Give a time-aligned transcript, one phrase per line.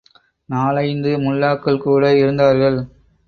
[0.49, 2.79] நாலைந்து முல்லாக்கள் கூட இருந்தார்கள்.